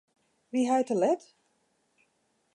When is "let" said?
1.03-1.23